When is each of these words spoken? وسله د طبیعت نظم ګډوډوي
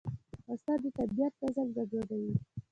وسله 0.49 0.77
د 0.83 0.85
طبیعت 0.97 1.33
نظم 1.41 1.67
ګډوډوي 1.75 2.33